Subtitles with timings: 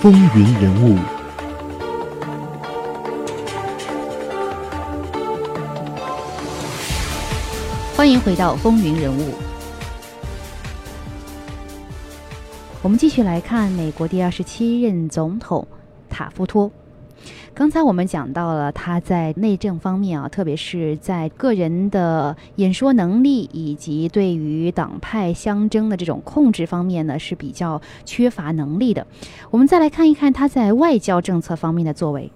[0.00, 0.96] 风云人物。
[7.94, 9.34] 欢迎回到风云人物。
[12.80, 15.68] 我们继续来看美国第二十七任总统
[16.08, 16.72] 塔夫托。
[17.60, 29.06] 刚才我们讲到了他在内政方面啊，特别是在个人的演说能力以及对于党派相争的这种控制方面呢，是比较缺乏能力的。
[29.50, 32.32] 我们再来看一看他在外交政策方面的作为。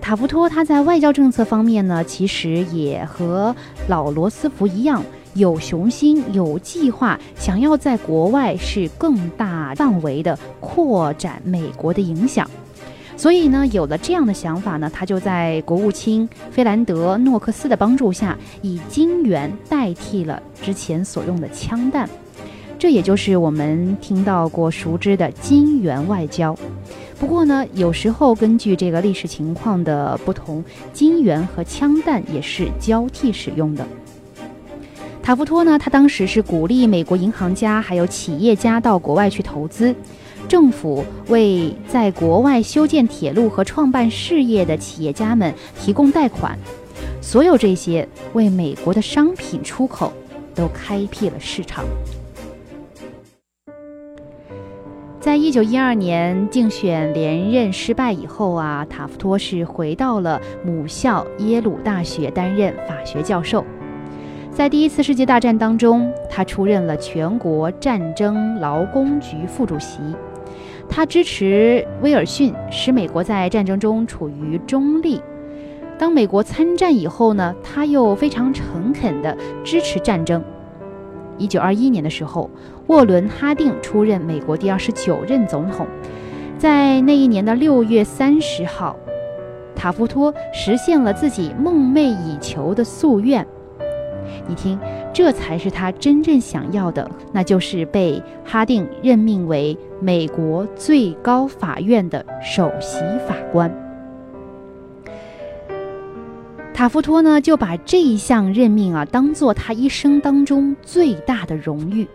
[0.00, 3.54] 塔夫托他在外交政策方面呢，其实也和
[3.88, 12.48] 老罗斯福一样，有雄心、有计划，想要在国外是更大范围的扩展美国的影响。
[13.16, 22.08] 所以呢，有了这样的想法呢，他就在国务卿菲兰德·诺克斯的帮助下，以金元代替了之前所用的枪弹，
[22.78, 26.56] 这也就是我们听到过熟知的金元外交。
[27.20, 33.86] 不过呢，有时候根据这个历史情况的不同，金元和枪弹也是交替使用的。
[35.22, 39.94] 塔夫托呢，他当时是鼓励美国银行家还有企业家到国外去投资，
[40.52, 45.50] 政府为在国外修建铁路和创办事业的企业家们
[45.80, 46.58] 提供贷款，
[47.22, 50.12] 所有这些为美国的商品出口
[50.54, 51.86] 都开辟了市场。
[55.18, 63.64] 在一九一二年竞选连任失败以后啊，塔夫托是回到了母校耶鲁大学担任法学教授。
[64.50, 69.96] 在第一次世界大战当中，他出任了全国战争劳工局副主席。
[70.94, 75.22] 他支持威尔逊，使美国在战争中处于中立。
[75.98, 79.34] 当美国参战以后呢，他又非常诚恳地
[79.64, 80.44] 支持战争。
[81.38, 82.50] 一九二一年的时候，
[82.88, 85.86] 沃伦·哈定出任美国第二十九任总统。
[86.58, 88.94] 在那一年的六月三十号，
[89.74, 93.46] 塔夫托实现了自己梦寐以求的夙愿。
[94.46, 94.78] 你听，
[95.12, 103.70] 这才是他真正想要的，那就是被哈定任命为美国最高法院的首席法官。
[106.74, 112.08] 塔夫托呢，就把这一项任命啊，当做他一生当中最大的荣誉。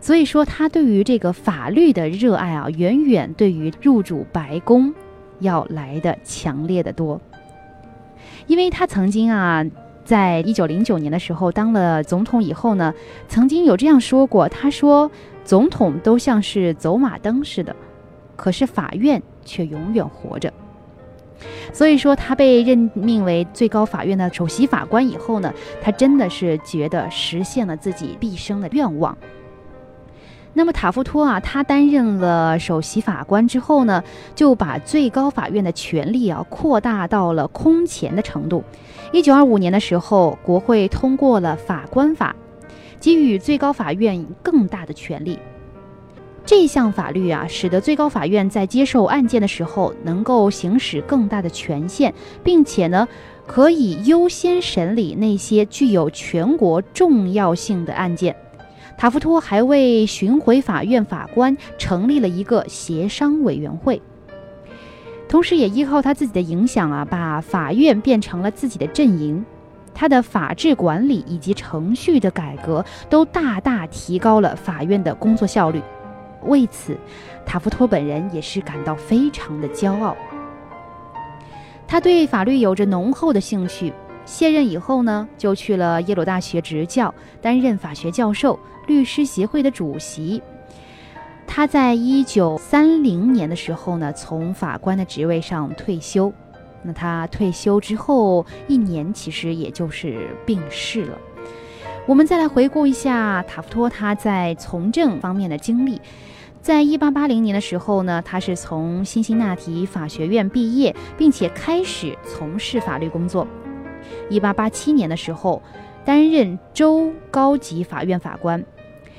[0.00, 4.92] 所以说，他对于这个法律的热爱啊，远远对于入主白宫
[5.38, 7.20] 要来的强烈的多。
[8.48, 9.64] 因为他曾经啊，
[10.04, 12.92] 在一九零九年的时候当了总统以后呢，
[13.28, 15.10] 曾经有这样说过：“他说，
[15.44, 17.74] 总统都像是走马灯似的，
[18.36, 20.52] 可是法院却永远活着。”
[21.72, 29.16] 所以说，他被任命为最高法院的首席法官以后呢，他真的是觉得实现了自己毕生的愿望。
[30.54, 34.04] 那么塔夫托啊，他担任了首席法官之后呢，
[34.34, 38.62] 就把最高法院的权力啊扩大到了空前的程度。
[39.12, 42.36] 一九二五年的时候，国会通过了法官法，
[43.00, 45.38] 给予最高法院更大的权力。
[46.44, 53.08] 这项法律啊，使得最高法院在接受案件的时候能够行使更大的权限，并且呢，
[53.46, 58.36] 可以优先审理那些具有全国重要性的案件。
[58.96, 64.00] 塔夫托还为巡回法院法官成立了一个协商委员会，
[65.28, 69.44] 同时也依靠他自己的影响啊，把法院变成了自己的阵营。
[69.94, 75.82] 他的法治管理以及程序的改革都大大提高了法院的工作效率。
[76.44, 76.96] 为此，
[77.44, 80.16] 塔夫托本人也是感到非常的骄傲。
[81.86, 83.92] 他对法律有着浓厚的兴趣。
[84.24, 90.42] 卸任以后呢，就去了耶鲁大学执教，担任法学教授、律师协会的主席。
[91.46, 96.32] 他在一九三零年的时候呢，从法官的职位上退休。
[96.82, 101.18] 那他退休之后一年，其实也就是病逝了。
[102.06, 106.00] 我们再来回顾一下塔夫托他在从政方面的经历。
[106.60, 113.46] 在一八八零年的时候呢，他是从辛辛那提法学院毕业，并且开始从事法律工作。
[114.30, 115.62] 一八八七年的时候，
[116.04, 118.64] 担任州高级法院法官。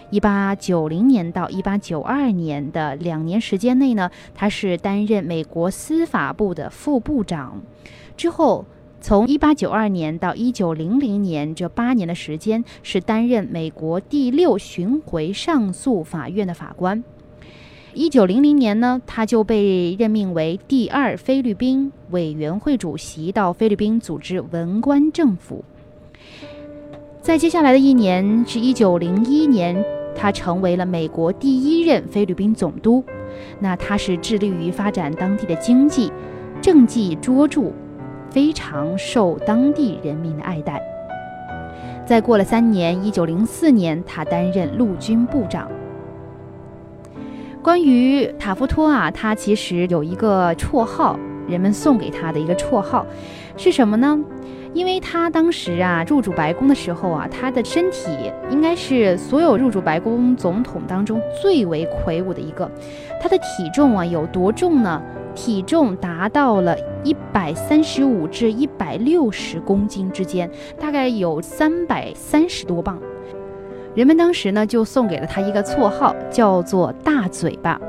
[0.09, 7.61] 一八九零年到一八九二年的两年时间内呢，他是担任美国司法部的副部长。
[8.15, 8.65] 之后，
[9.01, 17.03] 从一八九二年到一九零零年这八年的时间，是担任美国第六巡回上诉法院的法官。
[17.95, 25.63] 一九零零年呢，他就被任命为第二菲律宾委员会主席，到菲律宾组织文官政府。
[27.21, 29.83] 在接下来的一年，是一九零一年，
[30.15, 33.03] 他成为了美国第一任菲律宾总督。
[33.59, 36.11] 那他是致力于发展当地的经济，
[36.61, 37.71] 政绩卓著，
[38.31, 40.81] 非常受当地人民的爱戴。
[42.05, 45.69] 再过了三年，一九零四年，他担任陆军部长。
[47.63, 51.17] 关于塔夫托啊，他其实有一个绰号，
[51.47, 53.05] 人们送给他的一个绰号
[53.55, 54.19] 是什么呢？
[54.73, 58.09] 因为他当时啊入主白宫的时候啊，他的身体
[58.49, 62.69] 应该是所有入主白宫总统当中最为魁梧的一个。
[63.21, 65.01] 他的体重啊有多重呢？
[65.33, 72.99] 体重达到了一百三十五至一百六十公斤之间，大概有三百三十多磅。
[73.95, 77.79] 人们当时呢就送给了他一个绰号，叫做“大嘴巴”。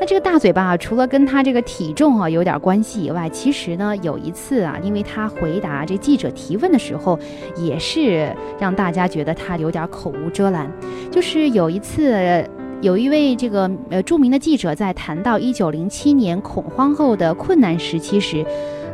[0.00, 7.18] 那这个大嘴巴啊，除了跟他这个体重啊有点关系以外，其实呢，有一次啊，因为他回答这记者提问的时候，
[7.54, 10.68] 也是让大家觉得他有点口无遮拦。
[11.10, 12.44] 就是有一次，
[12.80, 18.44] 有一位这个呃著名的记者在谈到一九零七年恐慌后的困难时期时，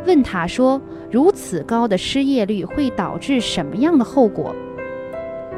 [0.06, 0.78] 问他说
[1.08, 4.52] ：“如此高的失业率会导致什么样的后果？”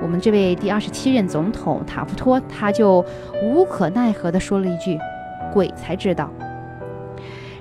[0.03, 3.05] 我们这位第二十七任总统塔夫托他就
[3.43, 4.99] 无可奈何地说了一句。
[5.50, 6.31] 鬼才知道，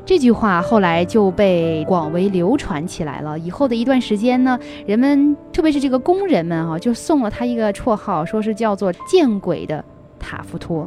[0.06, 3.39] 这句话后来就被广为流传起来了。
[3.39, 9.83] 以后的一段时间呢，人们特别是这个工人们啊，就送了他一个绰号，说是叫做“见鬼的
[10.19, 10.86] 塔夫托”。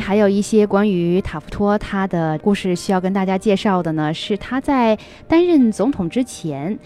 [0.00, 4.98] 还有一些关于塔夫托他的故事需要跟大家介绍的呢，是他在
[5.28, 6.78] 担任总统之前。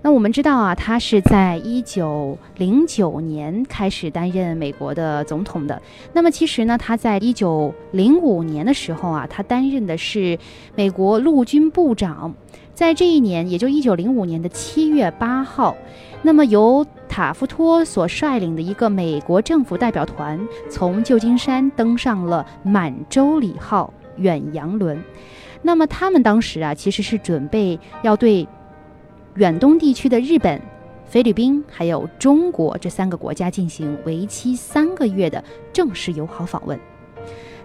[0.00, 5.82] 那我们知道啊，他是在一九零九年开始担任美国的总统的。
[6.12, 10.38] 那么其实呢，他在一九零五年的时候啊，他担任的是
[10.76, 12.32] 美国陆军部长。
[12.74, 15.76] 在这一年，也就一九零五年的七月八号，
[16.22, 20.38] 那么由塔夫托所率领的一个美国政府代表团
[20.68, 25.02] 从旧金山登上了满洲里号远洋轮。
[25.62, 28.46] 那么他们当时啊，其实是准备要对
[29.34, 30.60] 远东地区的日本、
[31.06, 35.42] 菲律宾还有中国这三个国家进行为期三个月的
[35.72, 36.78] 正式友好访问。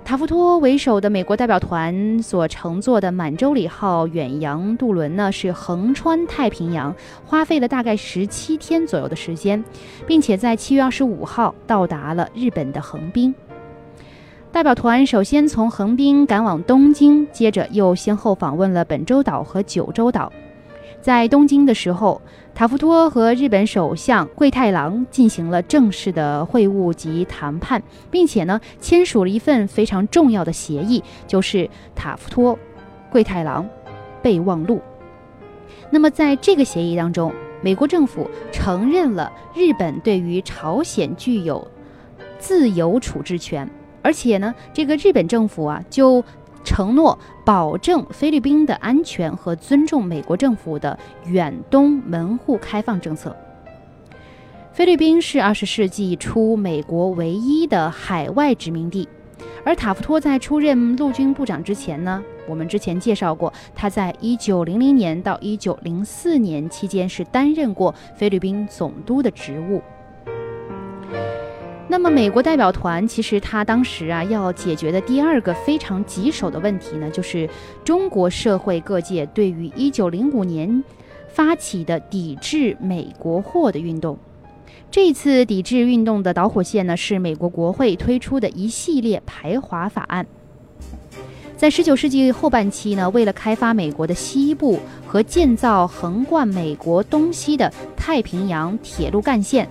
[0.06, 6.94] 塔夫托为首的美国代表团所乘坐的满洲里号远洋渡轮呢，是横穿太平洋，
[7.26, 9.64] 花费了大概十七天左右的时间，
[10.06, 13.34] 并且在七月二十五号到达了日本的横滨。
[14.52, 20.32] 代表团首先从横滨赶往东京，接着又先后访问了本州岛和九州岛。
[21.04, 22.22] 在东京的时候，
[22.56, 32.58] 塔夫托和日本首相桂太郎进行了正式的会晤及谈判，并且呢签署了一份非常重要的协议，就是塔夫托
[33.12, 33.68] 桂太郎
[34.22, 34.82] 备忘录。
[35.90, 41.68] 那么在这个协议当中，美国政府承认了日本对于朝鲜具有
[42.40, 43.70] 自由处置权，
[44.02, 46.24] 而且呢，这个日本政府啊就。
[46.64, 53.36] 承诺保证菲律宾的安全和尊重美国政府的远东门户开放政策。
[54.72, 59.08] 菲律宾是二十世纪初美国唯一的海外殖民地，
[59.64, 69.80] 而塔夫托在出任陆军部长之前呢，我们之前介绍过，他在一九零零年到一九零四年期间是担任过菲律宾总督的职务。
[71.94, 77.48] 那么，美国代表团其实他当时啊要解决的第二个非常棘手的问题呢，就是
[77.86, 80.84] 中国社会各界对于1905年
[81.28, 84.18] 发起的抵制美国货的运动。
[84.90, 90.26] 这次抵制运动的导火线呢，是美国国会推出的一系列排华法案。
[91.56, 99.70] 在19世纪后半期呢，为了开发美国的西部和建造横贯美国东西的太平洋铁路干线。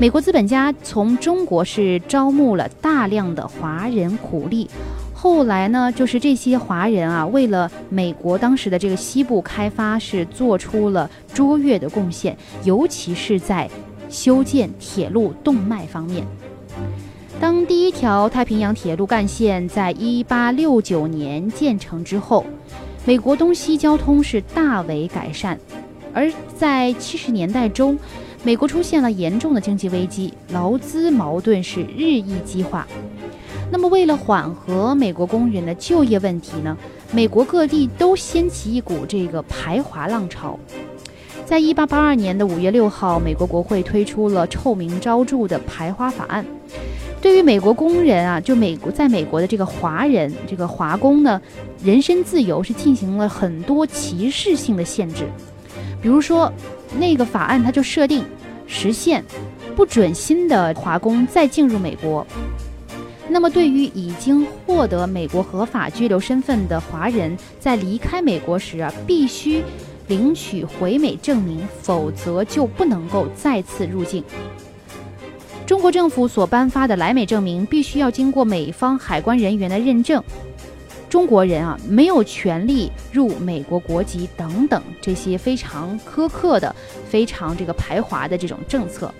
[0.00, 4.66] 美国资本家从中国是招募了大量的华人苦力，
[5.12, 13.68] 后来呢，就是这些华人啊，为了美国当时的这个西部开发，是做出了卓越的贡献，尤其是在
[14.08, 16.26] 修建铁路动脉方面。
[17.38, 22.46] 当第一条太平洋铁路干线在一八六九年建成之后，
[23.04, 25.60] 美国东西交通是大为改善，
[26.14, 27.98] 而在七十年代中。
[28.42, 32.86] 美国出现了严重的经济危机，劳资矛盾是日益激化。
[33.70, 36.76] 那么，为了缓和美国工人的就业问题呢？
[37.12, 40.58] 美国各地都掀起一股这个排华浪潮。
[41.44, 46.44] 在一八八二年的五月六号，美国国会推出了臭名昭著的排华法案。
[47.20, 51.40] 对于美国工人啊，就美国在美国的这个华人，这个华工呢，
[51.84, 55.28] 人身自由是进行了很多歧视性的限制。
[56.00, 56.50] 比如说，
[56.98, 58.24] 那个法案它就设定
[58.66, 59.24] 实现
[59.76, 62.26] 不准新的华工再进入美国。
[63.28, 69.62] 那么，对于已经获得美国合法居留身份的华人，在离开美国时啊，必须
[70.08, 74.24] 领取回美证明，否则就不能够再次入境。
[75.64, 80.20] 中国政府所颁发的来美证明必须要经过美方海关人员的认证。
[81.10, 86.74] 中国人啊，没有权利入美国国籍等等这些非常苛刻的、
[87.08, 89.12] 非常这个排华的这种政策。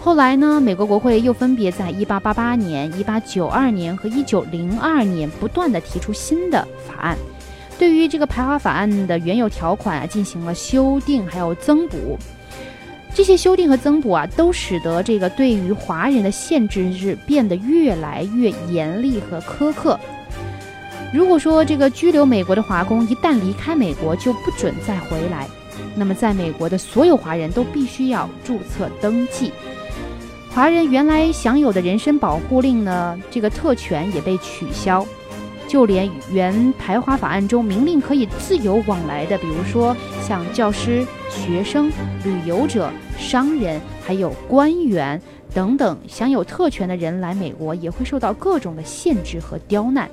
[0.00, 7.16] 后来呢，美国国会又分别在1888年、1892年和1902年不断的提出新的法案，
[7.78, 12.18] 对于这个排华法案的原有条款啊进行了修订，还有增补。
[13.14, 20.00] 这些修订和增补啊，都使得这个对于华人的限制是变得越来越严厉和苛刻。
[21.12, 25.46] 如果说这个居留美国的华工一旦离开美国就不准再回来，
[25.94, 29.52] 那么在美国的所有华人都必须要注册登记。
[30.50, 35.06] 华人原来享有的人身保护令呢，这个特权也被取消。
[35.68, 41.90] 就连原排华法案中明令可以自由往来的，比如说像教师、学生、
[42.24, 45.20] 旅游者、商人，还有官员
[45.54, 50.10] 等等享有特权的人来美国，也会受到各种的限制和刁难。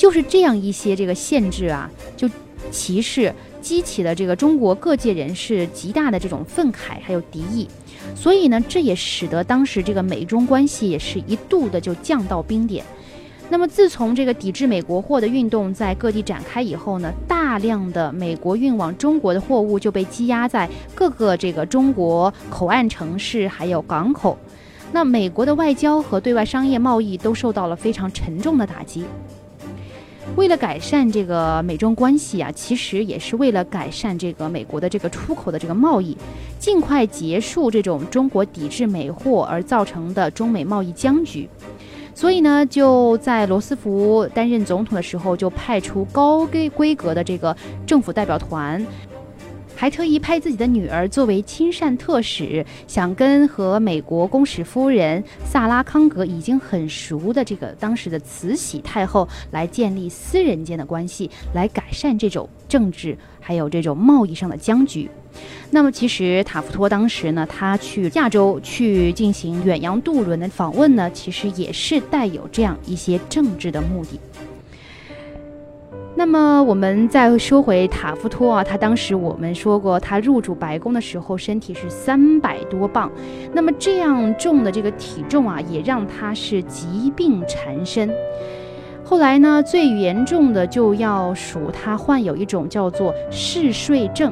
[0.00, 2.26] 就是这样一些这个限制啊，就
[2.70, 3.30] 歧视
[3.60, 7.68] 激起了这个中国各界人士极大的这种愤慨还有敌意，
[8.16, 12.82] 所以呢，这也使得当时这个美中关系也是一度的就降到冰点。
[13.50, 24.38] 那么，自从这个抵制美国货的运动在各地展开以后呢，大量的美国运往中国的货物就被积压在各个这个中国口岸城市还有港口，
[24.92, 29.04] 那美国的外交和对外商业贸易都受到了非常沉重的打击。
[30.36, 36.16] 为了改善这个美中关系啊，其实也是为了改善这个美国的这个出口的这个贸易，
[36.58, 41.48] 尽快结束这种中国抵制美货而造成的中美贸易僵局。
[42.14, 47.54] 所以呢，就在罗斯福担任总统的时候，就派出高规规格的这个
[47.86, 48.84] 政府代表团，
[49.80, 65.08] 还特意派自己的女儿作为亲善特使，想跟和美国公使夫人萨拉康格已经很熟的这个当时的慈禧太后来建立私人间的关系，来改善这种政治还有这种贸易上的僵局。
[65.70, 74.20] 那么，其实塔夫托当时呢，他去亚洲去进行远洋渡轮的访问呢，其实也是带有这样一些政治的目的。
[76.20, 83.10] 那么，我们再说回塔夫托啊，他当时我们说过，他入主白宫的时候身体是三百多磅，
[83.54, 88.12] 那么这样重的这个体重啊，也让他是疾病缠身。
[89.02, 94.30] 后来呢，最严重的就要数他患有一种叫做嗜睡症。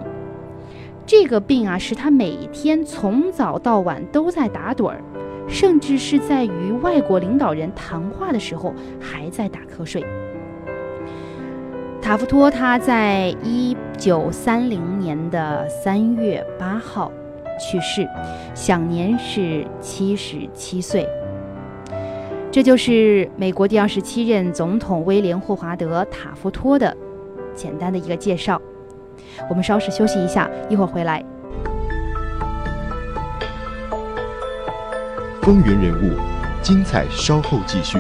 [1.07, 5.01] 这个病啊，使他每天从早到晚都在打盹儿，
[5.49, 10.05] 甚至是在与外国领导人谈话的时候还在打瞌睡。
[12.09, 17.13] 塔夫托他在一九三零年的三月八号
[17.61, 18.09] 去世，
[18.55, 21.07] 享年是七十七岁。
[22.51, 26.97] 这就是美国第二十七任总统威廉霍华德塔夫托的
[27.55, 28.59] 简单的一个介绍。
[29.51, 31.23] 我们稍事休息一下，一会儿回来。
[35.43, 36.17] 风云人物，
[36.63, 37.99] 精彩稍后继续。